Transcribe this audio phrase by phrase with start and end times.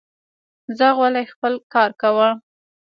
[0.77, 2.29] ځه غولی خپل کار کوه